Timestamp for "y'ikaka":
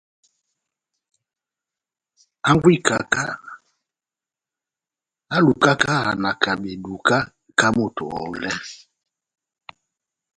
2.73-3.23